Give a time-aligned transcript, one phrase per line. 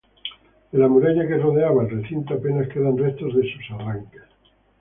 [0.71, 4.23] De la muralla que rodeaba el recinto apenas quedan restos de sus arranques.